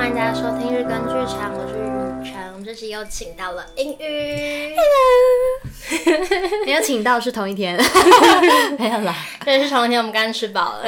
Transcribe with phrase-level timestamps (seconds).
[0.00, 4.74] 欢迎大家收听日更剧场，我是雨辰，这期又请到了英语
[6.00, 7.76] ，Hello， 没有请到是同一天，
[8.78, 9.14] 没有啦，
[9.44, 10.84] 对，是同一天，我们刚刚吃饱了。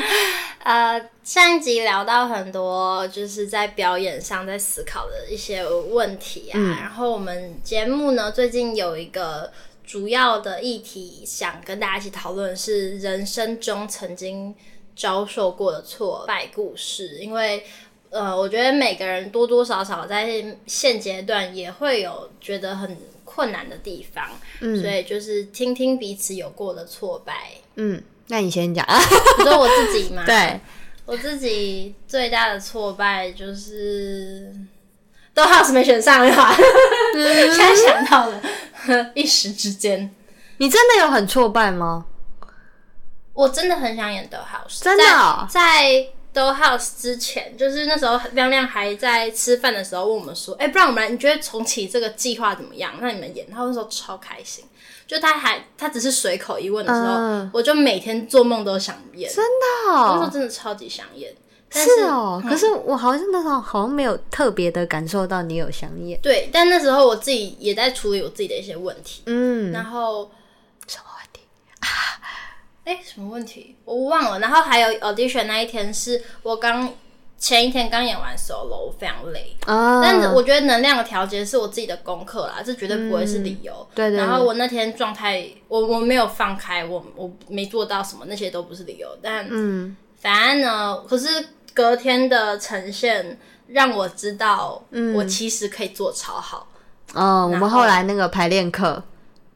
[0.64, 9.52] 呃，上一集聊到很多，就是在表演上在思考的一些问题啊，嗯、然后我们节目呢最近有一个
[9.84, 14.54] 主要的议题，想跟大家一起讨论是人生中曾经
[14.96, 17.62] 遭受过的挫败故事，因为。
[18.10, 24.26] 呃，我觉得每个人多多少少在现阶段也会有觉得很困难的地方，
[24.60, 27.50] 嗯，所以就是听听彼此有过的挫败。
[27.76, 28.98] 嗯，那你先讲啊。
[29.38, 30.24] 你说我自己吗？
[30.26, 30.58] 对，
[31.04, 34.54] 我自己最大的挫败就是
[35.34, 36.56] 都 House 没选上的话，
[37.14, 38.40] 现在想到了，
[39.14, 40.10] 一时之间，
[40.56, 42.06] 你真的有很挫败吗？
[43.34, 46.08] 我真的很想演的 House，真的哦，在。
[46.38, 52.92] 都 House 之前，就是那时候亮亮还在吃饭的时候问我们说：“哎、欸，不然我们来，你觉得重启这个计划怎么样？
[53.00, 54.64] 让你们演。”他那时候超开心，
[55.06, 61.34] 就他还他只是随口一问的时候，嗯、我就每天做梦都想演，真的、哦，那时候真的超级想演。
[61.70, 66.18] 是，是哦，嗯、可是我好像那时候好像没有特别的感受到你有想演。
[66.22, 69.22] 对，但那时候我自己也在处理我自己的一些问题。
[69.26, 70.30] 嗯，然后。
[72.88, 73.76] 哎、欸，什么问题？
[73.84, 74.38] 我忘了。
[74.38, 76.90] 然后还有 audition 那一天，是我刚
[77.36, 79.54] 前一天刚演完 solo，我非常累。
[79.66, 83.86] 哦、但是我觉得能量的调节是我自己的功课啦，这绝对不会是理由。
[83.90, 84.18] 嗯、对，对对。
[84.18, 89.06] 然后我那天状态，我我没有放开，我我没做到什么，那些都不是理由。
[89.22, 94.82] 但嗯，反正呢，可是隔天的呈现让我知道，
[95.14, 96.68] 我其实可以做超好。
[97.12, 99.02] 嗯、哦，我们后来那个排练课，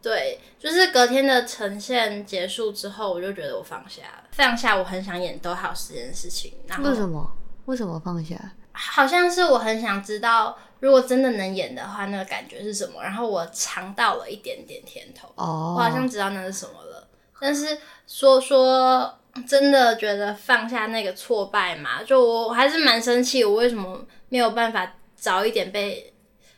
[0.03, 0.39] 对。
[0.63, 6.53] 就是隔天的呈现结束之后，我就觉得我放下了，放下我很想演都好这件事情。
[6.69, 7.33] 然后为什么？
[7.65, 8.37] 为什么放下？
[8.71, 13.03] 好像是我很想知道，如果真的能演的话，那个感觉是什么。
[13.03, 17.09] 然后我尝到了一点点甜头，哦，我好像知道那是什么了。
[17.41, 19.19] 但是说说
[19.49, 26.12] 真的，觉得放下那个挫败嘛，就我还是蛮生气，我为什么没有办法早一点被。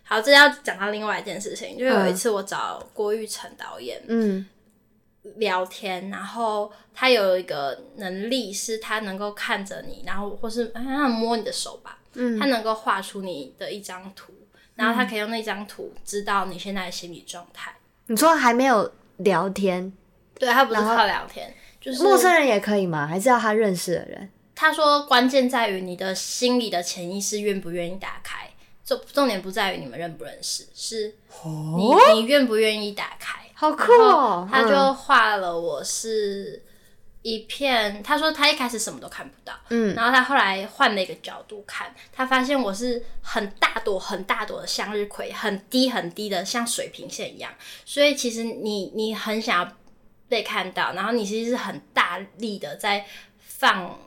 [0.07, 4.47] 好，这要讲到另外一件事情，就有一次我找郭玉成导演，嗯，
[5.37, 14.35] 聊天，然后他有一个能力是他能够看着你，然后或是他摸你的手吧，嗯，他能够画出你的一张图，
[14.75, 17.75] 然后他可以用那张图知道你现在的心理状态。
[18.07, 19.91] 你说还没有聊天？
[20.39, 23.07] 对，他不是靠聊天，就是陌生人也可以吗？
[23.07, 24.29] 还是要他认识的人？
[24.55, 28.24] 他说关键在于你的心里的潜意识愿不愿意打开。
[28.85, 31.15] 重重点不在于你们认不认识，是
[31.47, 33.41] 你、哦、你愿不愿意打开。
[33.55, 34.47] 好酷哦！
[34.51, 36.63] 他就画了我是
[37.23, 47.51] 一片，嗯、他说他一开始什么都看不到，嗯，然后他后来换了一个角度看，他发现我是很大朵很大朵的向日葵，很低很低的像水平线一样，
[47.87, 49.73] 所以其实你你很想要
[50.29, 53.07] 被看到，然后你其实是很大力的在
[53.39, 53.99] 放。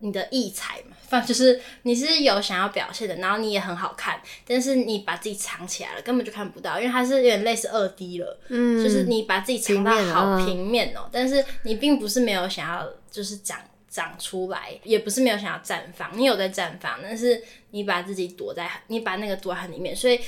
[0.00, 13.58] 你的异彩嘛，反正就是你是有想要表现的，然后你也很好看，但是你把自己藏起来了，根本就看不到，因为它是有点类似二 D 了，嗯，就是你把自己藏到好平面哦、喔，但是你并不是没有想要就是长
[13.88, 20.20] 长出来，也不是没有想要绽放，你有在绽放，但是你把自己躲在，你把那个躲在很里面，所以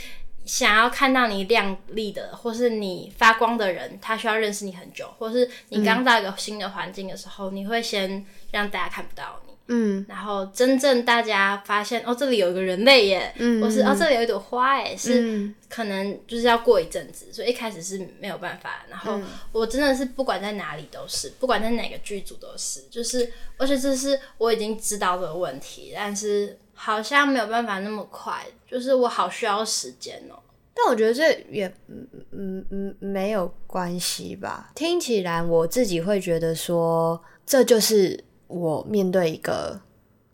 [0.46, 9.47] 想要看到你亮丽的，或是你发光的人，他需要认识你很久，或是你刚到一个新的环境的时候，嗯、你会先让大家看不到你。
[9.70, 18.86] 嗯，然后真正大家发现哦，这里有一个人类耶，嗯，或是哦，这里有一朵花耶，是可能就是要过一阵子，所以一开始是没有办法。
[18.88, 19.20] 然后
[19.52, 30.40] 我真的是不管在哪里都是，不管在哪个剧组都是，就是而且这是我已经知道的问题，但是好像没有办法那么快，就是我好需要时间哦。
[30.74, 34.70] 但我觉得这也嗯嗯嗯没有关系吧？
[34.74, 38.24] 听起来我自己会觉得说这就是。
[38.48, 39.80] 我面对一个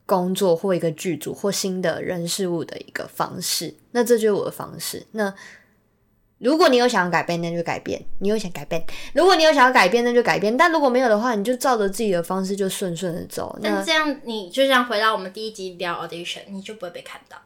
[0.06, 5.06] 工作或一个剧组或新的人事物的一个方式，那这就是我的方式。
[5.12, 5.34] 那
[6.38, 8.84] 如果你有想要改变，那就改变；你有想改变，
[9.14, 10.54] 如果你有想要改变，那就改变。
[10.54, 13.56] 但如果没有的话，你就照着自己的方式就顺顺的走。
[13.62, 17.38] 那这样，你就像回到我们第一集聊 audition，你就不会被看到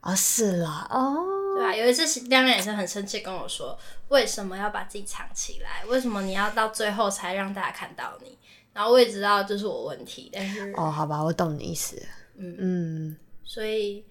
[0.00, 0.14] 啊？
[0.14, 1.14] 是啦，哦，
[1.56, 1.76] 对啊。
[1.76, 3.78] 有一次亮亮也是很生气跟我说，
[4.08, 5.84] 为什么要把自己藏起来？
[5.86, 8.36] 为什么你要到最后才让大家看到你？
[8.76, 11.96] 然后我也知道这是我问题，但是哦，好吧，我懂你意思。
[12.36, 14.04] 嗯嗯，所以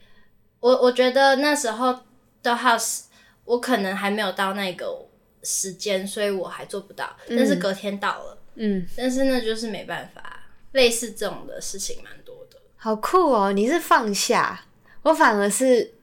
[0.60, 1.96] 我我觉得那时候
[2.42, 3.02] 的 house
[3.44, 5.08] 我可能还没有到那个
[5.44, 7.16] 时间，所以我还做不到。
[7.28, 10.32] 嗯、但是隔天到了，嗯，但是那就是没办法。
[10.72, 12.58] 类似这种的事情蛮多的。
[12.76, 13.54] 好酷哦！
[13.54, 14.66] 你是放下，
[15.04, 15.94] 我反而是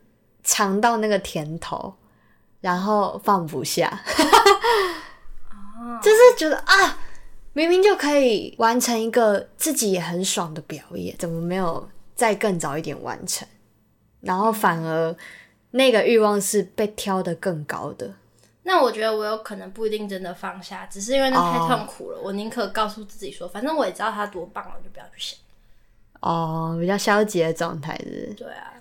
[0.42, 1.94] 尝到那个甜头，
[2.60, 4.00] 然后放不下，
[6.00, 6.98] 就是觉得啊，
[7.52, 13.46] 明明就可以完成一个自己也很爽的表演，怎么没有再更早一点完成？
[14.20, 15.14] 然后反而
[15.72, 18.14] 那个欲望是被挑得更高的。
[18.64, 22.18] 那我觉得我有可能不一定真的放下，只是因为那太痛苦了。
[22.18, 22.26] Oh.
[22.26, 25.38] 我宁可告诉自己说，反正我也知道他多棒了，就不要去想。
[26.20, 28.32] 哦，oh, 比较消极的状态是？
[28.36, 28.72] 对啊，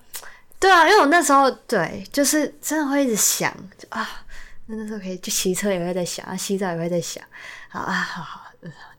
[0.59, 4.07] 对啊，因为我那时候对，就是真的会一直想，就啊，
[4.67, 7.23] 那那时候可以就骑车也会在想，啊，洗澡也会在想，
[7.69, 8.40] 好啊，好好，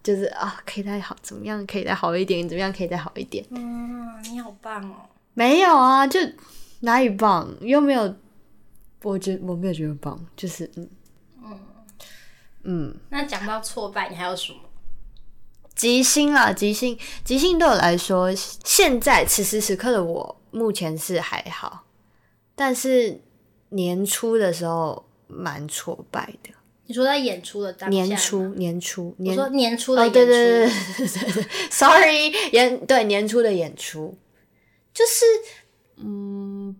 [0.03, 2.49] 就是啊，可以再好，怎么样可以再好一点？
[2.49, 3.45] 怎么样可以再好一点？
[3.51, 5.09] 嗯，你好棒哦。
[5.35, 6.21] 没有啊，就
[6.81, 7.49] 哪里棒？
[7.61, 8.15] 又没有。
[9.05, 10.89] 我觉我没有觉得棒，就是嗯
[11.43, 11.61] 嗯
[12.63, 12.97] 嗯。
[13.09, 14.61] 那讲到挫败，你还有什么？
[15.75, 21.85] 即兴啊，即兴，即兴对我来说，现在此时此刻的我，目前是还好，
[22.55, 23.21] 但是
[23.71, 26.51] 年初的时候蛮挫败的。
[26.93, 28.05] 你说在演出的当下？
[28.05, 30.11] 年初，年初，年我说年初的演出。
[30.11, 30.69] 哦，对对对
[30.99, 34.15] 对对对，sorry，演对年初的演出，
[34.93, 35.25] 就是
[35.97, 36.77] 嗯。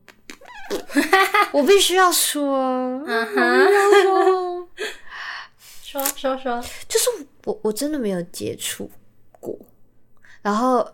[1.53, 2.55] 我必须要说，
[3.07, 4.69] 嗯哼，
[5.83, 7.09] 说说说，就是
[7.45, 8.91] 我我真的没有接触
[9.39, 9.59] 过，
[10.41, 10.87] 然后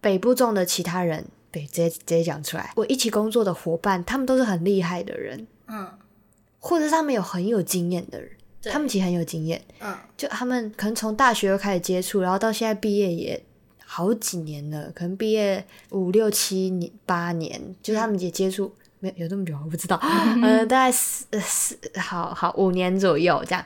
[0.00, 5.98] 北部中的其他人，对，直接直接讲出来，我一起工作的伙伴，他们都是很厉害的人，嗯，
[6.58, 13.42] 或者是他们有很有经验的人，对他们其实很有经验，嗯，就他们可能从大学就开始接触，然后到现在毕业也
[13.84, 18.74] 好几年了，可能毕业五六七年八年，就是他们也接触。
[18.98, 20.00] 没有这么久，我不知道。
[20.42, 23.62] 呃，大概四四好好五年左右这样，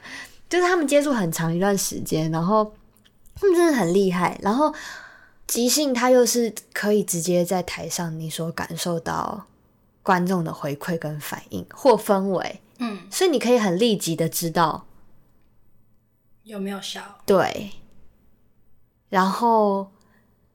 [0.49, 2.75] 就是他们接触很长一段时间，然后
[3.37, 4.37] 他们真的很厉害。
[4.43, 4.75] 然后
[5.47, 9.47] 即兴，他又是可以直接在台上，你所感受到
[10.03, 14.87] 观众的回馈跟反应或氛围，嗯，所以你可以很立即的知道
[16.43, 17.01] 有没有效。
[17.25, 17.71] 对，
[19.09, 19.93] 然后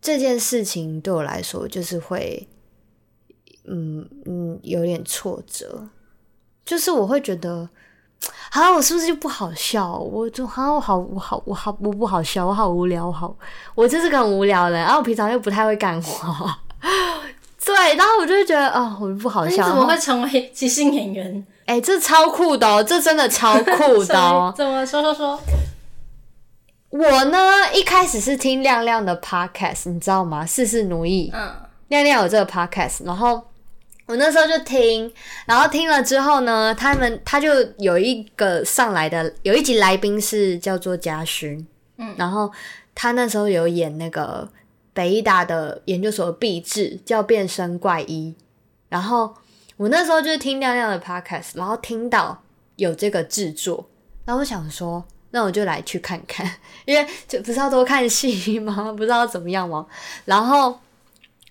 [0.01, 2.48] 这件事情对我来说就是会。
[3.68, 5.89] 嗯嗯，有点挫折，
[6.63, 7.68] 就是我会觉得，
[8.51, 9.98] 啊，我是不是就不好笑？
[9.98, 13.36] 我就好，我好，我好，我好，我不好笑，我好无聊，我好，
[13.74, 16.48] 我就是个很无聊的人，然后我平常又不太会干活，
[17.65, 19.63] 对，然后我就会觉得，哦，我不好笑。
[19.65, 21.45] 你怎么会成为即兴演员？
[21.65, 24.53] 哎、欸，这超酷的哦，这真的超酷的哦。
[24.56, 25.39] 怎么说说说？
[26.89, 27.39] 我呢，
[27.73, 30.45] 一开始是听亮亮的 podcast，你知道吗？
[30.45, 31.31] 事事奴役。
[31.33, 31.51] 嗯，
[31.88, 33.41] 亮亮有这个 podcast，然后。
[34.07, 35.12] 我那时候就听，
[35.47, 41.65] 然后听了之后呢，他们他就有一个上来的，有一集来宾是叫做嘉勋，
[41.97, 42.51] 嗯，然后
[42.94, 44.47] 他那时候有演那个
[44.95, 48.33] 北艺大的研究所的毕制，叫《变身怪医》，
[48.89, 49.36] 然后
[49.77, 52.42] 我那时候就是听亮亮的 podcast，然后听到
[52.77, 53.88] 有这个制作，
[54.25, 56.50] 然后我想说，那我就来去看看，
[56.86, 58.92] 因为就不是要多看戏吗？
[58.97, 59.86] 不知道怎么样吗？
[60.25, 60.80] 然后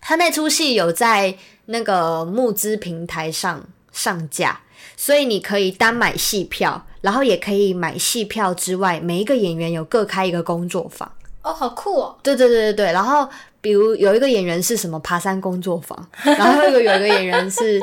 [0.00, 1.38] 他那出戏有在。
[1.66, 4.60] 那个募资平台上上架，
[4.98, 11.10] 所以你可以单买戏票，然后也可以买戏票之外，每一个演员有各开一个工作坊。
[11.44, 12.16] 哦，好酷哦！
[12.22, 13.28] 对对对对对，然后
[13.60, 17.80] 比如有一个演员是什么爬山工作坊，然后有一个有一个演员是，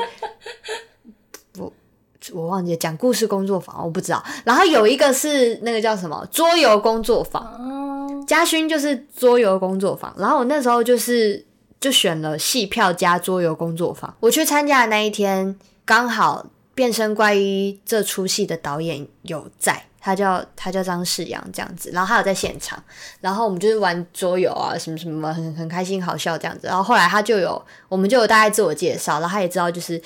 [1.56, 1.72] 我
[2.32, 4.22] 我忘记讲故事工作坊，我不知道。
[4.44, 10.14] 然后有一个是那个叫什么桌游工作坊，哦，嘉勋就是桌游工作坊。
[10.18, 11.46] 然后我那时候就是。
[11.82, 14.14] 就选了戏票加桌游工作坊。
[14.20, 22.82] 我去参加的那一天，刚好《变身怪医》这出戏的导演有在，他叫他叫张世阳这样子，然后他有在现场，
[23.20, 26.66] 然后我们就是玩桌游啊，什么什么，很很开心好笑这样子。
[26.66, 30.02] 然后后来他就有，我们就有大概自我介绍，然后他也知道就是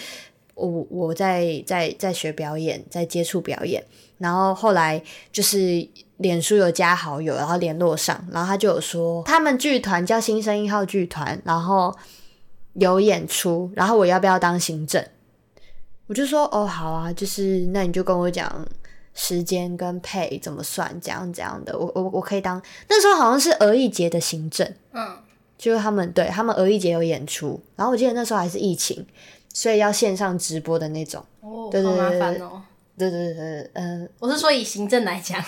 [0.55, 3.83] 我我在在在学表演，在接触表演，
[4.19, 5.88] 然后后来就是。
[6.19, 11.95] 脸书有加好友，然后联络上，然后他就有说他们剧团叫新生一号剧团，然后
[12.73, 15.07] 有演出，然后我要不要当行政？
[16.07, 18.50] 我就说哦好啊，就是那你就跟我讲
[19.16, 22.62] 时间跟配怎么算，这样这样的，我我我可以当。
[22.88, 25.16] 那时候好像是儿艺节的行政，嗯，
[25.58, 29.04] 就是他们对他们儿艺节有演出，然后我记得那时候还是疫情，
[29.52, 32.62] 所以要线上直播的那种，哦，对对对，好麻烦哦，
[32.96, 35.42] 对对对，嗯、呃，我是说以行政来讲。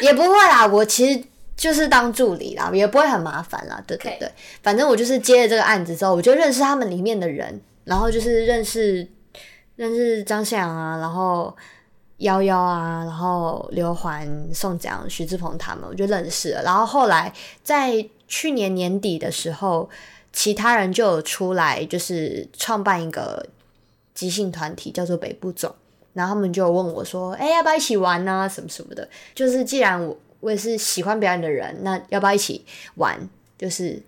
[0.00, 1.22] 也不会啦，我其实
[1.56, 4.30] 就是当助理啦，也不会很麻烦啦，对对对.
[4.62, 9.06] 反正我就是接了这个案子之后，我就认识他们里面的人，然后就是认识
[9.74, 11.54] 认识张向阳啊，然后
[12.22, 16.62] 幺幺啊，然后刘环、宋江、徐志鹏他们，我就认识了。
[16.62, 19.88] 然后后来在去年年底的时候，
[20.32, 23.46] 其他人就有出来，就是创办一个
[24.14, 25.74] 即兴团体，叫做北部总。
[26.14, 28.48] 然后他们就问我说：“哎、要不要一起玩呢、啊？
[28.48, 29.08] 什么什么的？
[29.34, 32.64] 就是既然我我也是喜欢表演的人，那要不要一起
[32.96, 33.18] 玩？
[33.58, 34.00] 就是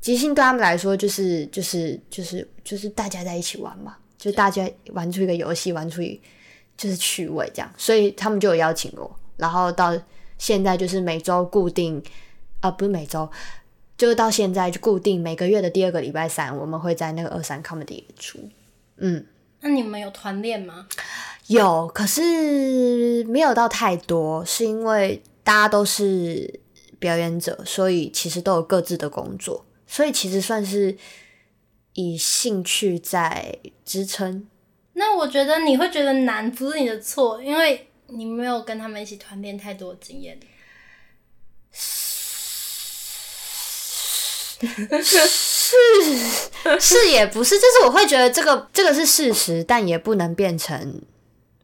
[0.00, 6.20] 即兴对他们来说，就是就是就是就是大家在一起玩嘛，就大家玩出一个游戏，玩出一
[6.76, 7.72] 就是趣味这样。
[7.76, 9.96] 所以他们就有邀请我，然后到
[10.38, 12.02] 现在就是每周固定
[12.60, 13.30] 啊，不是每周，
[13.96, 18.38] 就是到现在就固定每个月的第二个礼拜三，我们会在那个二三 comedy 演出，
[18.96, 19.26] 嗯。”
[19.66, 20.86] 那你们有团练吗？
[21.46, 26.60] 有，可是没有到太多，是因为大家都是
[26.98, 30.98] 表演者，所以其实都有各自的工作，所以其实算是
[31.94, 34.46] 以兴趣在支撑。
[34.94, 40.38] 那我觉得你会觉得难，不是你的错，因为你没有跟他们一起团练太多的经验。
[44.66, 45.76] 是
[46.80, 51.02] 是也不是，就是我会觉得这个这个是事实，但也不能变成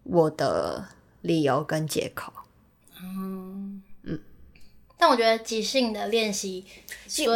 [0.03, 0.85] 我的
[1.23, 2.33] 理由跟借口。
[3.01, 4.21] 嗯嗯，
[4.99, 6.67] 但我觉得即兴的练习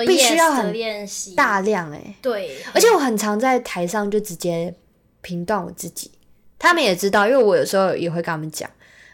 [0.07, 4.75] 必须要很练习大量哎、欸，对，而且我很常在台上就直接
[5.25, 6.13] 评断我自己，
[6.59, 8.71] 他们也知道，因为我有时候也会跟他们讲，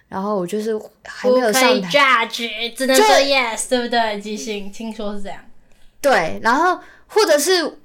[0.08, 4.20] 然后我就是还没有上台只能说 yes，对不对？
[4.20, 5.38] 即兴听说是这样。
[6.00, 7.78] 对，然后或者是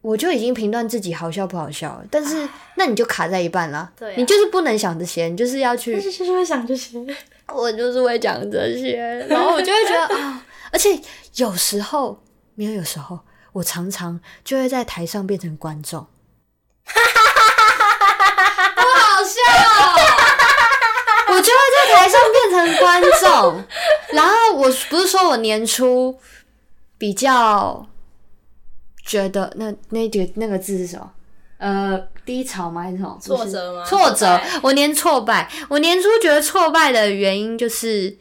[0.00, 3.92] 我就已经评断自己好笑不好笑了，但是那你就卡在一半了。
[3.96, 5.92] 对、啊，你就是不能想这些，你就是要去。
[5.92, 6.98] 但是就是会想这些，
[7.54, 8.96] 我就是会讲这些，
[9.28, 10.40] 然后我就会觉得 啊、哦，
[10.72, 10.98] 而且
[11.36, 12.20] 有时候
[12.54, 13.20] 没有，有时候
[13.52, 16.00] 我常常就会在台上变成观众，
[16.84, 17.20] 哈哈
[18.56, 19.38] 哈不好笑，
[21.32, 23.64] 我就会在台上变成观众，
[24.12, 26.18] 然后我不是说我年初。
[26.98, 27.84] 比较
[29.04, 31.12] 觉得那那个那个字是什么？
[31.58, 32.82] 呃，低潮吗？
[32.82, 33.18] 还是什么？
[33.20, 33.84] 挫折吗？
[33.84, 34.40] 挫折。
[34.62, 38.16] 我年挫败，我年初觉得挫败的原因就是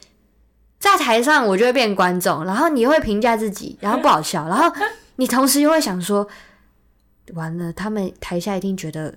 [0.79, 4.75] 在台上我就会变观众，然后你会评价自己，然后不好笑，然后
[5.17, 6.27] 你同时又会想说，
[7.35, 9.13] 完了，他们台下一定觉得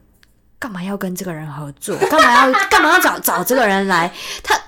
[0.64, 1.94] 干嘛要跟这个人合作？
[2.08, 4.10] 干嘛要干嘛要找找这个人来？
[4.42, 4.58] 他。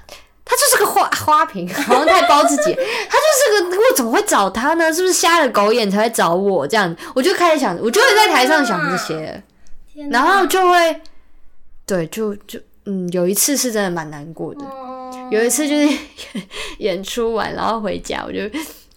[0.48, 2.72] 他就是个花花瓶， 好像太包自己。
[2.72, 4.92] 他就是个，我怎么会找他呢？
[4.92, 6.96] 是不是瞎了狗眼才会找我这样？
[7.16, 9.42] 我就开始想，我就会在台上想这些，
[10.08, 11.00] 然后就会，
[11.84, 14.60] 对，就就嗯，有一次是真的蛮难过的。
[15.32, 15.98] 有一次就是
[16.78, 18.38] 演出完，然后回家，我就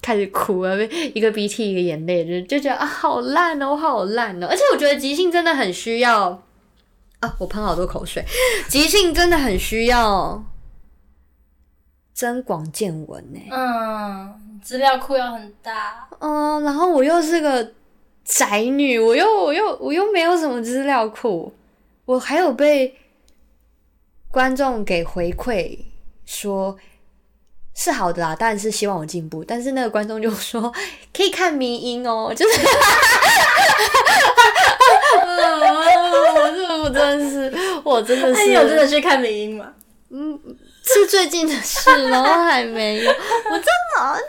[0.04, 0.78] 开始哭了，
[1.16, 4.48] 一个鼻涕一个眼泪，就就觉得啊，好烂哦，我好烂哦。
[4.48, 6.44] 而且我觉得即兴真的很需要
[7.20, 8.24] 啊，我喷好多口水。
[8.70, 10.44] 即兴真的很需要。
[12.14, 13.40] 增广见闻呢？
[13.50, 16.06] 嗯，资料库要很大。
[16.20, 17.72] 嗯，然后我又是个
[18.26, 21.54] 宅女，我又我又我又没有什么资料库，
[22.04, 22.94] 我还有被
[24.30, 25.80] 观众给回馈
[26.26, 26.78] 说
[27.74, 29.42] 是好的啦，当然是希望我进步。
[29.42, 30.74] 但是那个观众就说
[31.16, 32.60] 可以看迷音哦，就是，
[36.78, 39.74] 我我真的是我真的是，你有真的去看美音吗？
[40.10, 40.40] 嗯。
[40.92, 42.24] 是最近的事吗？
[42.24, 44.20] 我还没有，我真的，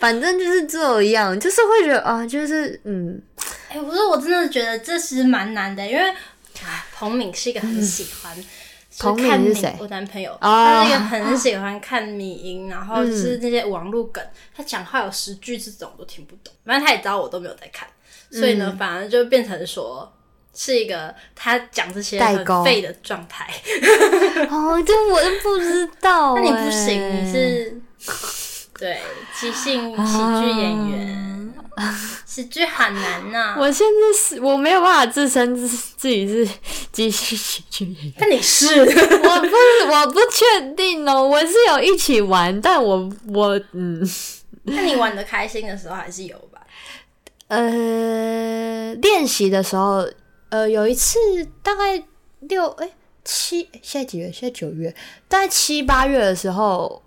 [0.00, 3.22] 反正就是这样，就是会觉得啊，就是嗯，
[3.68, 6.12] 哎、欸，不是，我真的觉得这其实蛮难的，因为
[6.92, 8.36] 彭敏是一个很喜欢，
[8.98, 9.76] 彭敏是谁？
[9.78, 14.20] 我男朋友，他是一个很喜欢看米音，然后就是那些网络梗，
[14.56, 17.86] 他讲话有十句这种我都听不懂，反正他也知道我都没有在看，
[18.30, 20.12] 所以呢，反而就变成说。
[20.58, 23.46] 是一个他讲这些很废的状态
[24.48, 26.32] 哦，这我都不知道。
[26.40, 27.78] 那你不行，你是
[28.78, 28.98] 对
[29.38, 31.54] 即兴喜剧演员，
[32.24, 33.56] 喜剧很难呐、啊。
[33.58, 36.48] 我现在是我没有办法自称自自己是
[36.90, 41.22] 即兴喜剧演员，但你是， 我不是，我不确定哦。
[41.22, 44.00] 我是有一起玩，但我我嗯，
[44.62, 46.55] 那你玩的开心的时候还是有吧？
[47.48, 50.06] 呃，练习的时候。
[50.48, 51.18] 呃，有一次
[51.60, 52.00] 大概
[52.38, 52.88] 六哎
[53.24, 54.30] 七，现在几月？
[54.30, 54.94] 现在九月，
[55.26, 57.02] 大概七八月的时候，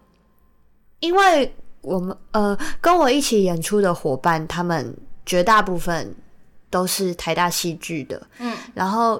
[0.99, 4.93] 因为我们呃跟我一起演出的伙伴，他们
[5.25, 6.13] 绝大部分
[6.69, 9.19] 都是台大戏剧的，嗯，然后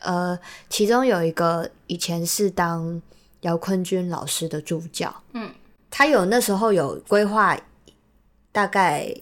[0.00, 0.36] 呃
[0.70, 3.00] 其中有一个以前是当
[3.42, 5.52] 姚坤君老师的助教，嗯，
[5.90, 7.54] 他有那时候有规划
[8.50, 9.14] 大概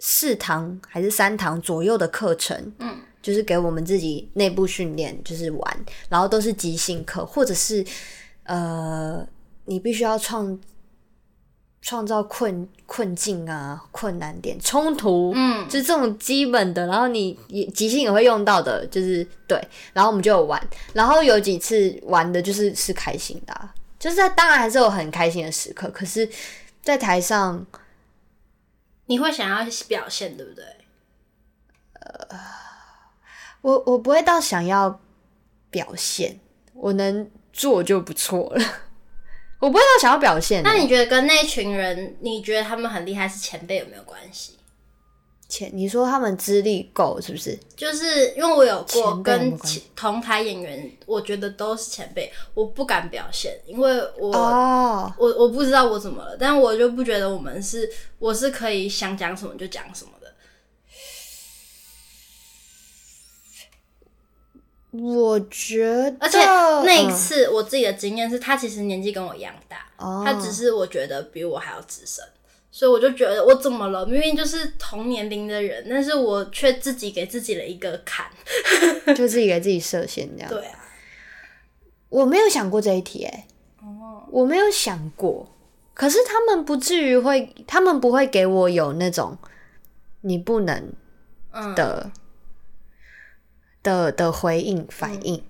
[0.00, 2.96] 四堂还是三堂左右的课程，嗯。
[3.22, 7.84] 就是给我们自己内部训练，就是玩，然后都是即兴课，或者是
[8.44, 9.22] 呃，
[9.66, 10.58] 你必须要创
[11.82, 19.62] 创造困困境啊、困难点、冲突，嗯，就这种基本的，然后你也即兴也会用到的，就是对。
[19.92, 20.58] 然后我们就有玩，
[20.94, 26.26] 然后有几次玩的就是是开心的啊，就是在当然还是有很开心的时刻，可是，
[26.82, 27.66] 在台上
[29.10, 30.64] 你会想要表现，对不对？
[31.94, 32.38] 呃，
[33.60, 35.00] 我我不会到想要
[35.68, 36.38] 表现，
[36.74, 38.64] 我能做就不错了。
[39.58, 40.62] 我不会到想要表现。
[40.62, 44.59] 那你觉得跟那群人，你觉得他们很厉害是前辈有没有关系？
[45.50, 47.58] 前你说他们资历够是不是？
[47.76, 60.32] 就是因为我有过跟前同台演员，我觉得都是前辈，我不敢表现，因为我、哦、我我不知道我怎么了，但我就不觉得我们是我是可以想讲什么就讲什么的。
[64.92, 66.38] 我觉得，而且
[66.84, 72.24] 那一次我自己的经验是，他其实年纪跟我一样大，哦、他只是我觉得比我还要资深，
[72.70, 74.06] 所以我就觉得我怎么了？
[74.06, 78.26] 明明就是同年龄的人，但是我却自己给自己了一个坎，
[79.14, 80.48] 就自己给自己设限这样。
[80.50, 80.78] 对啊，
[82.08, 83.46] 我没有想过这一题、欸，哎、
[83.82, 85.48] 哦，我没有想过，
[85.94, 89.36] 可是他们不至于会，他们不会给我有那种
[90.20, 90.92] 你不能
[91.74, 92.02] 的。
[92.04, 92.12] 嗯
[93.82, 95.42] 的的回应反应、嗯，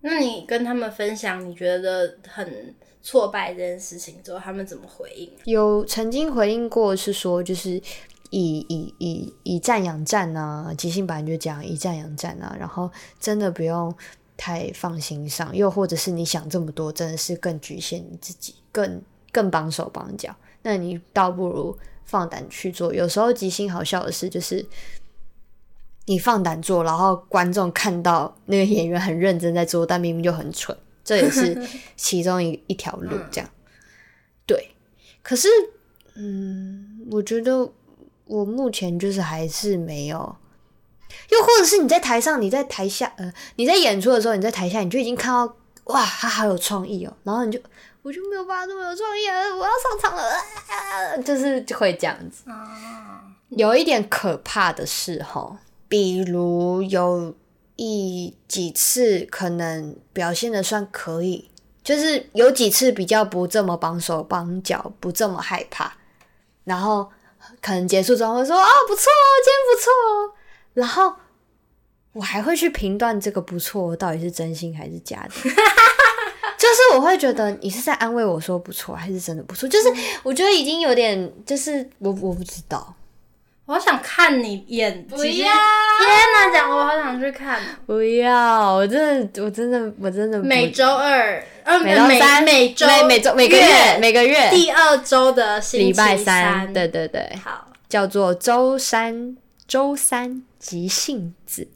[0.00, 5.30] 那你跟他们分享你觉得很挫败这件事情之后，他们怎么回应？
[5.44, 7.80] 有曾经回应过是说，就是
[8.30, 13.94] 以以以以战养战啊，即兴版就讲以战养战啊，然后真的不用
[14.36, 19.02] 太放心上，又或者是你想这么多，真的是更局限你自己，更
[19.32, 22.92] 更绑手绑脚，那你倒不如放胆去做。
[22.92, 24.66] 有时候即兴好笑的事就是。
[26.10, 30.74] 你放胆做，然后观众看到那个演员很认真在做，但明明就很蠢，
[31.08, 33.16] 这也是 其中一一条路。
[33.30, 33.48] 这样，
[34.44, 34.74] 对。
[35.22, 35.48] 可是，
[36.16, 37.72] 嗯，我觉得
[38.26, 40.36] 我目前就是还是没有，
[41.30, 47.58] 又或者是你在台上，你在台下，呃，你在演出的时候，你在台下，你就已经看到，哇，他好有创意哦，然后你就，
[48.02, 52.44] 我就没有办法那么有创意啊，我要上场了，啊，就是就会这样子。
[53.48, 55.58] 有一点可怕的是哈。
[55.90, 57.34] 比如有
[57.80, 61.48] 一几次可能表现的算可以，
[61.84, 65.92] 就是有几次比较不这么绑手绑脚，不这么害怕，
[66.64, 67.08] 然后
[67.62, 69.92] 可能结束之后会说啊，不错哦，今天不错。
[69.92, 70.34] 哦，
[70.74, 71.14] 然后
[72.14, 75.34] 我还会去评断这个不错到底是真心还是假的，
[76.58, 79.88] 就是我会觉得你是在安慰我说不错还是真的不错，就是
[80.24, 82.92] 我觉得已经有点就是我我不知道。
[83.68, 85.22] 我好想看你演，不要！
[85.22, 87.60] 天哪，讲我好想去看。
[87.84, 90.42] 不要，我真的，我真的，我真的。
[90.42, 94.48] 每周二，呃，每周三，每周每每周每个月每个月。
[94.48, 101.68] 第二周的星期拜三，对对对，好，叫做周三，周三急性子，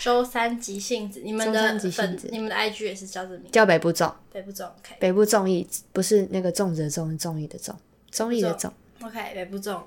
[0.00, 7.76] 周三急性子，你们的粉，你们的 IG 也是叫这名，叫北部粽，北部粽，OK，北部综艺不是那个粽子的粽，综艺的综，
[8.10, 9.78] 综艺的综，OK，北部粽。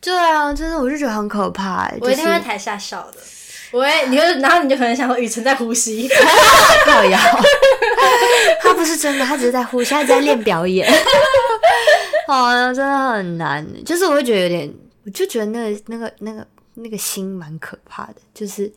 [0.00, 1.90] 对啊，真的，我就觉得很可怕。
[2.00, 3.18] 我一定会在台下笑的。
[3.72, 6.08] 我会，你就，然后你就可能想说雨辰在呼吸，
[6.86, 7.18] 造谣。
[8.62, 10.88] 他不是真的，他只是在呼吸，他在练表演。
[12.28, 13.66] 好 呀，真的很难。
[13.84, 14.72] 就是我会觉得有点，
[15.04, 18.16] 我就觉得那个、那个、那个、那个心蛮可怕的。
[18.32, 18.72] 就是，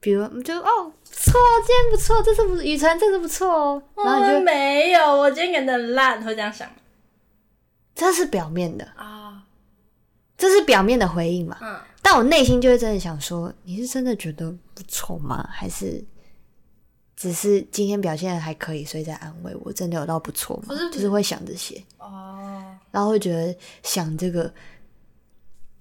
[0.00, 1.32] 比如，就哦，错，
[1.66, 3.82] 今天不错，这次不雨辰，这次不错哦。
[3.96, 6.66] 然后你就没有，我今天演的很烂，会这样想。
[7.94, 9.42] 这是表面的啊。
[10.42, 11.56] 这是表面的回应嘛？
[11.62, 15.48] 嗯，但我内心就会真的想说，你是真的觉得不错吗？
[15.52, 16.04] 还是
[17.14, 19.72] 只是今天表现还可以，所以在安慰我？
[19.72, 20.74] 真的有到不错吗？
[20.92, 24.52] 就是会想这些哦，然后会觉得想这个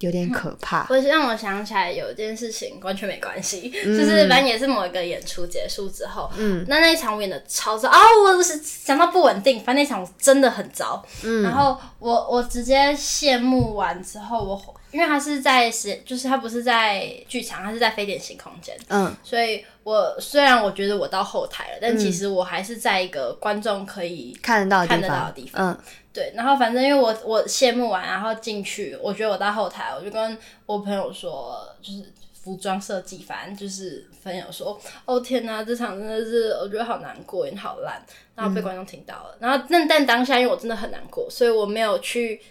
[0.01, 0.85] 有点可 怕。
[0.89, 7.99] 我让我想起来有一件事情，完全没关系，嗯、 就是反正也是某一个演出结束之后，嗯，那那一场我演的超糟啊！
[8.23, 25.77] 我是想到不稳定，反正那场我真的很糟，嗯，然后我我直接谢幕完之后，我因为他是在实，就是他不是在剧场，他是在非典型空间，嗯，所以我虽然我觉得我到后台了，但其实我还是在一个观众可以看得到看得到的地方，嗯。
[26.13, 38.03] 对，然后反正因为我我谢幕完，然后进去，我觉得我到后台，我就跟我朋友说，就是服装设计，反正就是朋友说，哦天哪，这场真的是我觉得好难过，也好烂，
[38.35, 42.41] 然后被观众听到了，嗯、然后但但当下因为我真的很难过，所以我没有去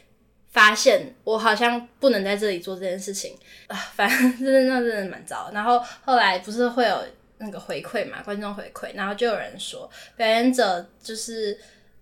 [0.48, 5.50] 发现我好像不能在这里做这件事情啊，反正真的那真的蛮糟。
[5.52, 6.98] 然后后来不是会有
[7.36, 11.58] 那个回馈嘛，观众回馈，然后就有人说表演者就是。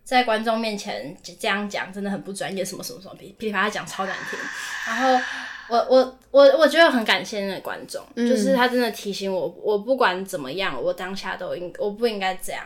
[0.09, 4.39] 在观众面前这样讲真的很不专业，什么什么什么，噼噼里啪啦讲超难听。
[4.87, 5.23] 然后
[5.69, 12.65] 我我我我觉得很感谢那个观众，嗯、就是他真的提醒我，我不管怎么样，我当下都应我不应该这样。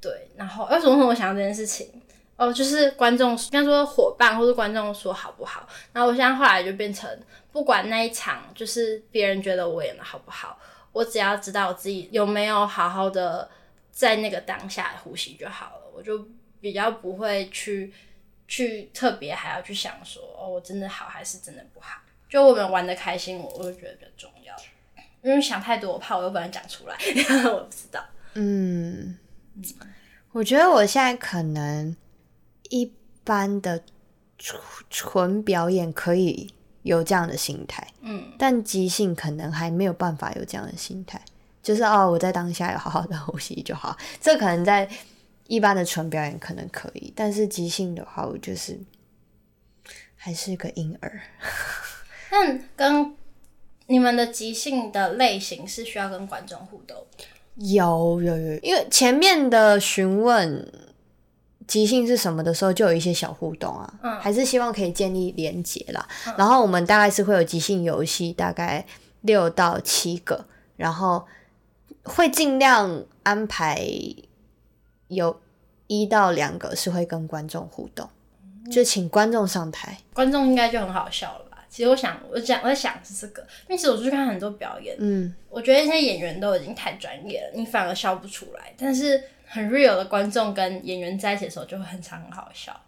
[0.00, 1.90] 对，然后为什么我想到这件事情？
[2.36, 5.68] 哦，就是观众，应该说伙伴或者观众说好不好？
[5.92, 7.10] 然后我现在后来就变成，
[7.50, 10.56] 不管那一场，就是别人觉得我演的好不好，
[10.92, 13.50] 我只要知道我自己有没有好好的
[13.90, 16.24] 在那个当下呼吸就好了，我就。
[16.60, 17.92] 比较不会去
[18.46, 22.00] 去特别还要去想说哦，我真的好还是真的不好？
[22.28, 24.54] 就我们玩得开心，我我就觉得比较重要。
[25.22, 26.96] 因为想太多，我怕我又不能讲出来，
[27.50, 28.04] 我不知道。
[28.34, 29.18] 嗯，
[30.32, 31.96] 我觉得我现在可能
[32.70, 32.92] 一
[33.24, 33.82] 般的
[34.38, 41.20] 纯纯表演可以有这样的心态，嗯，但即兴可能还没有办法有这样的心态，
[41.62, 43.96] 就是哦，我在当下要好好的呼吸就好。
[44.20, 44.88] 这可能在。
[45.48, 48.78] 一般的纯表演可能可以，但是即兴的话，我就是
[50.14, 51.20] 还是个婴儿。
[52.30, 53.16] 那跟
[53.86, 56.96] 你们的即兴的类型是需要跟观众互动？
[57.56, 60.70] 有有有，因为前面的询问
[61.66, 66.06] 即兴是什么的时候，就有一些小互动啊，嗯，还是希望可以建立连结啦。
[66.26, 68.84] 嗯，然后我们大概是会有即兴游戏，大概
[69.22, 70.44] 六到七个，
[70.76, 71.26] 然后
[72.02, 73.82] 会尽量安排。
[75.08, 75.40] 有
[75.86, 78.08] 一到两个是会跟观众互动，
[78.44, 81.64] 嗯、就请观众上台，观众应该就很好笑了吧？
[81.68, 88.72] 其实我想，我讲我在想是这个，因为其实我去看很多表演，嗯，我觉得那些演员都已经太专业了，你反而笑不出来。
[88.76, 92.78] 但是很 real 的观众跟演员在一起的时候，就会很常很好笑。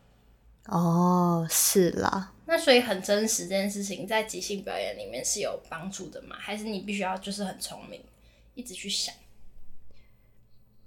[0.66, 2.32] 哦，是啦。
[2.46, 6.36] 那所以很真实这件事情，在即兴表演里面是有帮助的吗？
[6.38, 8.00] 还是你必须要就是很聪明，
[8.54, 9.14] 一直去想？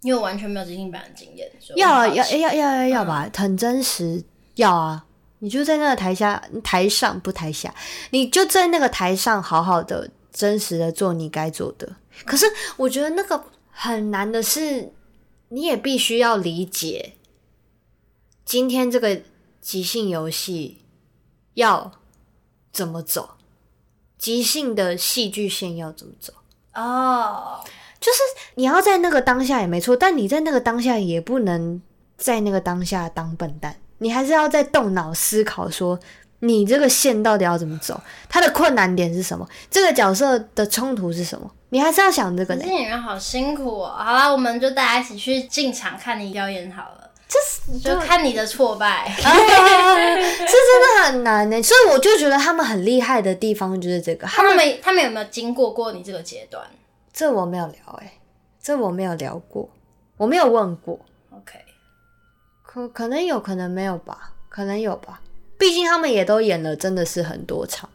[0.03, 4.23] 因为我完全没有即兴表演经验，要啊，要要要要要吧，嗯、很真实，
[4.55, 5.05] 要啊！
[5.39, 7.73] 你就在那个台下、台上不台下，
[8.11, 11.95] 你就在那个台上好好的、真实的做你该做的。
[12.25, 12.45] 可是
[12.77, 14.91] 我觉得那个很难的是，
[15.49, 17.13] 你也必须要理解
[18.45, 19.21] 今天这个
[19.61, 20.81] 即兴游戏
[21.55, 21.91] 要
[22.71, 23.31] 怎么走，
[24.17, 26.33] 即兴的戏剧线要怎么走
[26.73, 27.59] 哦。
[28.03, 28.19] 就是
[28.55, 31.81] 你要在那个当下也没错，但你在那个当下也不能
[32.17, 35.97] 在那个当下当笨蛋，你还是要在动脑思考，说
[36.39, 42.53] 你这个线到底要怎么走，它的困难点是什么，这个角色的冲突是什么，你还是要想这个。
[42.57, 43.95] 这演员好辛苦哦。
[43.97, 51.63] 好啦，我们就大家一起去进场看你表演好了，就是就看你的挫败， 这真的很难呢。
[51.63, 56.61] 所以我就觉得他们很厉害的地方就是这个，他们没他们有没有经过过你这个阶段？
[57.13, 58.19] 这我没有聊诶、欸，
[58.59, 59.69] 这我没有聊过，
[60.17, 60.99] 我没有问过。
[61.29, 61.59] OK，
[62.63, 65.21] 可可能有可能没有吧，可能有吧。
[65.59, 67.87] 毕竟他们也都演了，真的是很多场。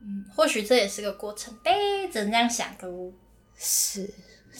[0.00, 2.88] 嗯，或许这也是个过程呗，只能这样想的。
[3.56, 4.08] 是，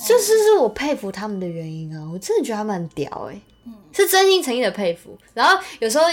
[0.07, 2.11] 这是是我佩服他们的原因啊！
[2.13, 5.17] 我真的觉得他们很屌诶、欸，嗯，是真心诚意的佩服。
[5.33, 6.05] 然后有时候。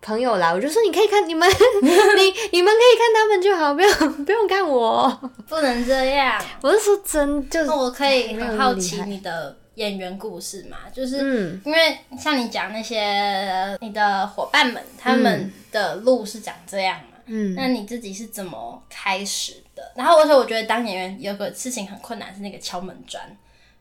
[0.00, 1.48] 朋友来，我就说你可以看你们，
[1.82, 5.08] 你你们可以看他们就好，不用不用看我，
[5.48, 6.40] 不能这样。
[6.62, 19.92] 我是说真，就是我可以很好奇你的演员故事嘛，就是因为像你讲那些你的伙伴们，他们的路是长这样嘛，嗯，那你自己是怎么开始的？
[19.96, 23.24] 然后而且我觉得当演员有个事情很困难是那个敲门砖，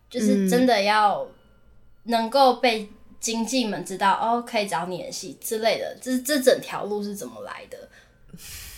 [0.10, 1.28] 就是真的要
[2.06, 2.89] 能够被。
[3.19, 7.78] 经纪们知道哦，可以找你演戏之类的，这这整条路是怎么来的？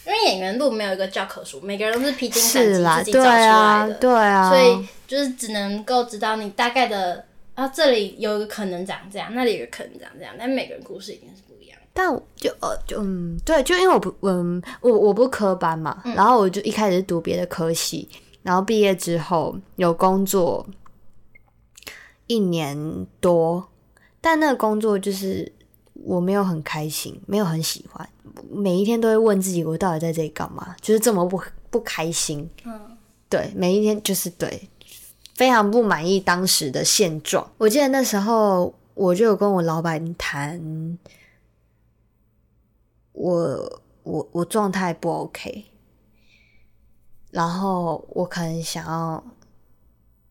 [0.05, 11.77] 因为演员路没有一个教科书，每个人都是披荆斩棘自己找出来的，对啊，对啊，所以就是只能够知道你大概的啊，这里有一个可能长这样，那里有个可能长这样，但每个人故事一定是不一样。
[11.93, 18.07] 但就呃就嗯，对，就因为我不嗯我我不科班嘛，嗯、然后我就一开始是读别的科系，
[18.43, 20.65] 然后毕业之后有工作
[22.27, 23.67] 一年多。
[24.19, 25.51] 但那个工作就是
[25.93, 28.07] 我没有很开心，没有很喜欢，
[28.49, 30.75] 每一天都会问自己，我到底在这里干嘛？
[30.81, 32.49] 就是这么不不开心。
[32.65, 32.97] 嗯，
[33.29, 34.67] 对，每一天就是对，
[35.35, 37.49] 非常不满意当时的现状。
[37.57, 40.97] 我记得那时候我就有跟我老板谈，
[43.13, 45.65] 我我我状态不 OK，
[47.31, 49.23] 然后我可能想要。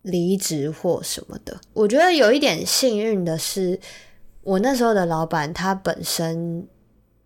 [0.06, 3.78] 离职或什么的，我觉得有一点幸运的是，
[4.44, 6.64] 我那时候的老板他本身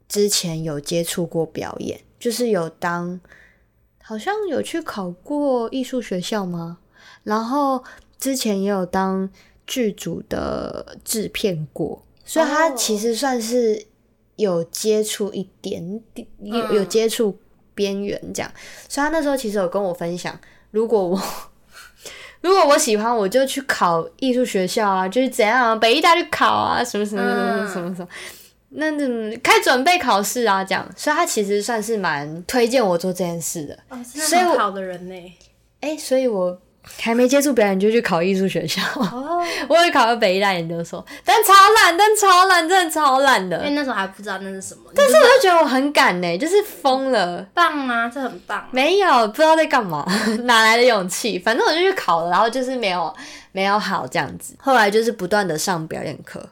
[0.08, 3.20] 之前有接触过表演，就是有当，
[4.02, 6.78] 好像有去考过艺术学校吗？
[7.22, 7.84] 然后
[8.18, 9.28] 之前也有当
[9.66, 13.84] 剧组的制片过，所以他其实算是
[14.36, 17.38] 有接触一点点，有有接触
[17.74, 18.50] 边缘这样。
[18.88, 20.40] 所以他那时候其实有跟我分享，
[20.70, 21.22] 如果我
[22.40, 28.08] 如果我喜欢，我就去考艺术学校啊，就是怎样北艺大去考啊，什么什么什么什么什么。
[28.70, 28.90] 那
[29.38, 30.62] 开准备考试啊？
[30.62, 33.78] 这样，所以他其实算是蛮推荐我做这件事的。
[33.88, 35.14] 哦，是很好的人呢。
[35.80, 36.56] 哎、欸，所以我
[36.98, 38.80] 还没接触表演就去考艺术学校。
[38.96, 43.58] 哦， 我也考了北艺大研究所，但超懒，但超懒，真的超懒的。
[43.58, 44.82] 因为那时候还不知道那是什么。
[44.94, 47.42] 但是我就觉得我很敢呢，就是疯了。
[47.54, 48.66] 棒啊，这很棒。
[48.70, 50.04] 没有，不知道在干嘛，
[50.44, 51.38] 哪来的勇气？
[51.38, 53.14] 反正我就去考了，然后就是没有
[53.52, 54.54] 没有好这样子。
[54.58, 56.44] 后来就是不断的上表演课。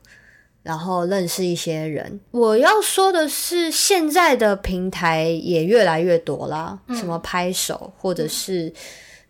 [0.64, 2.21] 然后认识一些人。
[2.31, 8.71] 我要说的是，现在的平台也越来越多啦，嗯、什么拍手，或者是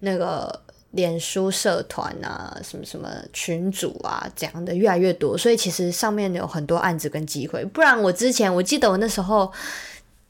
[0.01, 0.61] 那个
[0.93, 5.37] 脸书社团啊，什么什么群组啊，这样的越来越多。
[5.37, 7.65] 所以其实上面有很多案子跟机会。
[7.67, 9.53] 不然我之前我记得我那时候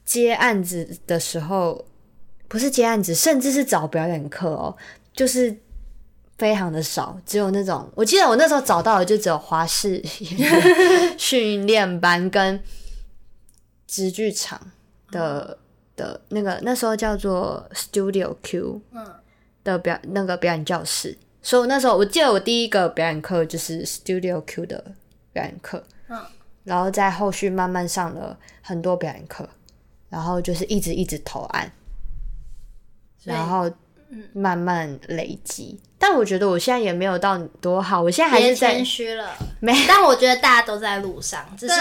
[0.05, 1.85] 接案子的时候，
[2.47, 4.75] 不是接案子，甚至是找表演课哦，
[5.13, 5.55] 就是。
[6.39, 10.01] 非常的少，只有那种，我记得我那时候找到的就只有华视
[11.17, 12.57] 训练班跟
[13.85, 14.57] 直剧场
[15.11, 15.57] 的
[15.97, 18.81] 的那个，那时候叫做 Studio Q
[19.71, 24.95] 的表那个表演教室，所以那时候我记得我第一个表演课就是 Studio Q 的
[25.31, 26.19] 表演课，嗯
[26.63, 29.47] 然后在后续慢慢上了很多表演课，
[30.09, 31.71] 然后就是一直一直投案，
[33.23, 33.71] 然后。
[34.33, 39.29] 慢慢累积，但我觉得我现在也没有到多好，我现在还是在谦虚了。
[39.59, 41.75] 没，但我觉得大家都在路上，只是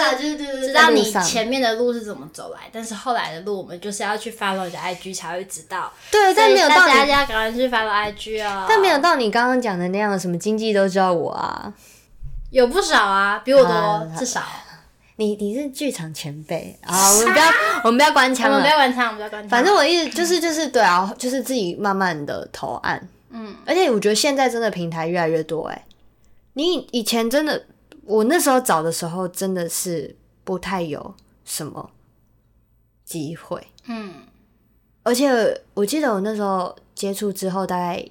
[0.60, 5.90] 知道你前面的路是怎么走来，但是后来的路我们就是要去 follow 你的 IG 才会知道。
[6.10, 8.66] 对，但没有到大家赶快去 follow IG 哦。
[8.68, 11.72] 但没有到你刚刚讲的那样，什么经济都知道我啊，
[12.50, 14.42] 有不少啊，比我多至少。
[15.18, 17.10] 你你是剧场前辈啊！
[17.18, 17.44] 我们不要，
[17.82, 18.56] 我们不要关枪了。
[18.56, 19.50] 我们不要关枪，我们不要关枪。
[19.50, 23.08] 反正我意思就是就是对啊，就是自己慢慢的投案。
[23.30, 25.84] 嗯，而且我觉得现在真的平台越来越多哎。
[26.52, 27.66] 你以前真的，
[28.04, 31.12] 我那时候找的时候真的是不太有
[31.44, 31.90] 什么
[33.04, 33.60] 机会。
[33.88, 34.14] 嗯，
[35.02, 38.08] 而且我记得我那时候接触之后，大概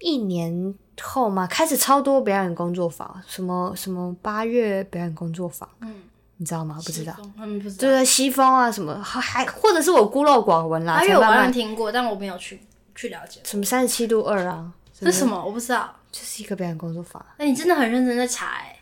[0.00, 5.66] 一年后嘛，开始超多表演工作坊，什么什么八月表演工作坊。
[5.80, 5.99] 嗯。
[6.40, 6.80] 你知道吗？
[6.82, 7.80] 不知道，他们不知道。
[7.80, 11.02] 对对，西风啊什么，还或者是我孤陋寡闻啦。
[11.04, 12.58] 因为我好像听过，但我没有去
[12.94, 13.40] 去了解。
[13.44, 14.72] 什么三十七度二啊？
[14.98, 15.36] 这是什么？
[15.44, 15.94] 我不知道。
[16.10, 17.22] 就是一个表演工作坊。
[17.36, 18.74] 那你真的很认真在查哎。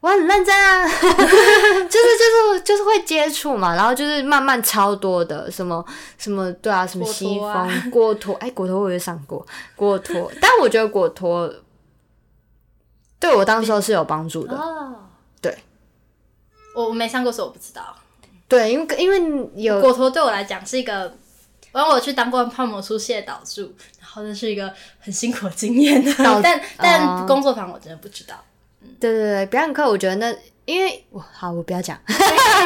[0.00, 5.84] 我很认真啊， 就是就是就是会接触嘛，然后就是慢慢超多的什么
[6.18, 9.44] 什么对啊，什么西风、果陀，哎，果陀我也上过
[9.76, 11.52] 果陀，但我觉得果陀
[13.18, 14.56] 对我当时候是有帮助的。
[14.56, 14.96] 对。
[16.84, 17.82] 我没上过，所以我不知道。
[18.48, 21.16] 对，因为因为有果陀对我来讲是一个，
[21.72, 23.62] 然后我去当过泡沫出现导助，
[24.00, 26.04] 然后这是一个很辛苦的经验。
[26.22, 28.36] 导但但工作坊我真的不知道。
[28.82, 30.32] 嗯、对对对，表演课我觉得那
[30.64, 31.98] 因为我好，我不要讲，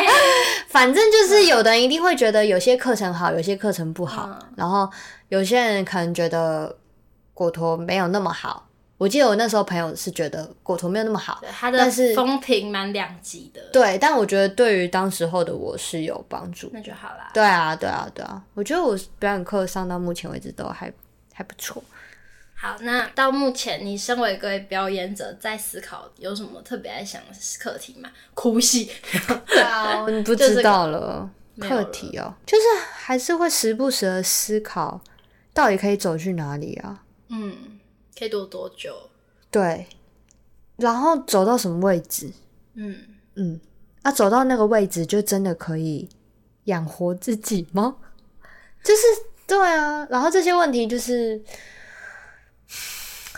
[0.68, 4.90] 反正就是有的人一定会觉得有些课程好，有些课程不好，嗯、然后
[5.28, 6.76] 有些人可能觉得
[7.32, 8.66] 果陀没有那么好。
[9.00, 13.62] 我记得我那时候朋友是觉得果图没有那么好，他的风评蛮两极的。
[13.72, 16.68] 对，但我觉得对于当时候的我是有帮助。
[16.70, 17.30] 那就好啦。
[17.32, 20.92] 对啊，对啊，对啊，我觉得我表演课上到目前为止都还
[21.32, 21.82] 还不错。
[22.54, 28.10] 好，那到目前你身为一个表演者，在思考有什么特别爱想的课题吗？
[28.34, 28.92] 哭戏？
[29.48, 31.30] 对啊，你不知道了。
[31.58, 35.00] 课题哦，就是还是会时不时的思考，
[35.54, 37.02] 到底可以走去哪里啊？
[37.30, 37.79] 嗯。
[38.20, 38.94] 可以多多久？
[39.50, 39.86] 对，
[40.76, 42.30] 然后走到什么位置？
[42.74, 42.94] 嗯
[43.36, 43.58] 嗯，
[44.02, 46.06] 啊，走到那个位置就真的可以
[46.64, 47.96] 养活自己吗？
[48.84, 49.02] 就是
[49.46, 51.42] 对啊，然后这些问题就是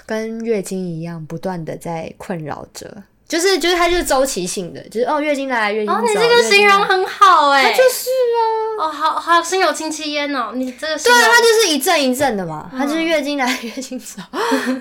[0.04, 3.04] 跟月经一样，不断的在困扰着。
[3.32, 5.98] 就是就是它就是周期性的，就是哦月经来月经走。
[5.98, 14.20] 哦，你这个形容很好哎，它就是啊，哦好好心有戚戚焉哦，你这个对啊，它就是一阵一阵的嘛，它就是月经来月经走。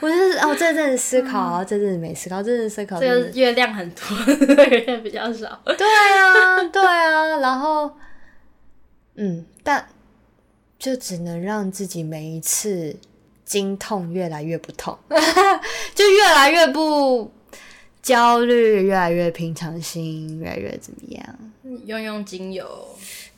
[0.01, 2.99] 我就是哦这阵子思考啊，这阵子没思考，这阵子思考。
[2.99, 4.35] 这个月亮很多，
[4.67, 5.57] 月亮比较少。
[5.63, 7.89] 对啊对啊，然后
[9.15, 9.87] 嗯，但
[10.77, 12.97] 就只能让自己每一次
[13.45, 14.99] 经痛越来越不痛，
[15.95, 17.31] 就越来越不。
[18.01, 21.23] 焦虑越来越平常心，越来越怎么样？
[21.85, 22.65] 用用精油，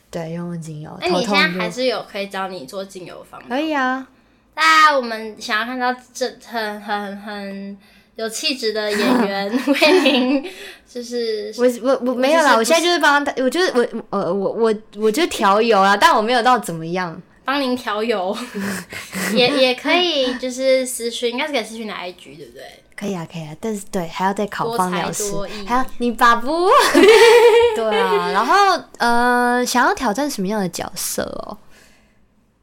[0.10, 0.97] 对，用用精油。
[1.02, 3.41] 那你现在还是有可以找你做精油方？
[3.47, 4.08] 可以啊。
[4.56, 7.78] 大家我们想要看到这很很很
[8.15, 10.45] 有气质的演员 为您，
[10.88, 18.36] 就是我我我没有啦，我现在就是帮他，我就是我呃我我我就调油啊，但我没有到怎么样，帮您调油，
[19.34, 22.63] 也也可以，就是私讯，应该是可以私讯的 IG 对不对？
[22.95, 26.69] 可以啊，可以啊，但是对还要再考方疗师，多多还要你爸不？
[27.75, 31.58] 对啊，然后呃，想要挑战什么样的角色哦？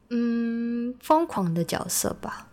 [0.09, 2.47] 嗯，疯狂的角色吧。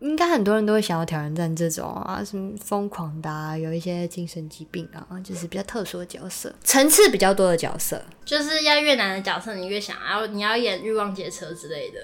[0.00, 12.00] 应该很多人都会想要挑战这种啊，什么疯狂的啊，有一些精神疾病啊，就是比较特殊的角色，层次比较多的角色，就是要越难的角色，你越想要，你要演欲望劫车之类的，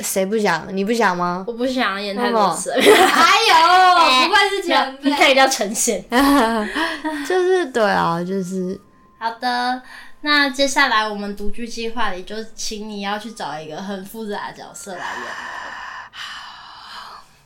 [0.00, 0.66] 谁不想？
[0.76, 1.44] 你不想吗？
[1.48, 2.70] 我不想演太多次。
[2.72, 2.84] 还有，
[4.28, 6.04] 不愧是前辈，那个叫呈现，
[7.26, 8.78] 就是对啊，就是
[9.18, 9.82] 好的。
[10.24, 15.81] 那接下来我们独居计划里就请你要去找一个很复杂的角色来演。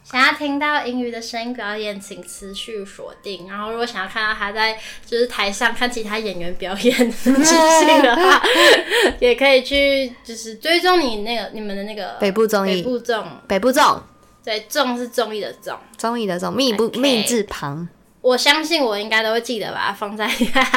[0.08, 3.48] 想要听到英语的声音表演，请持续锁定。
[3.48, 8.40] 然后，如果想要看到他在就是台上看其他演员表演即兴的话，
[9.18, 14.00] 也可以去就是追踪你那个你们的那个北部综艺，北部综，北部综，
[14.44, 17.88] 对，综是综艺的综，综艺的综，密不密字旁。
[18.20, 20.28] 我相信我应该都会记得把它放在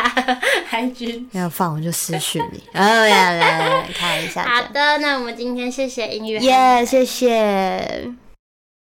[0.66, 1.30] 海军。
[1.34, 2.64] 要放我就失去你。
[2.74, 4.44] 哦，来来来看一下。
[4.44, 8.29] 好的，那我们今天谢谢音乐，耶，yeah, 谢谢。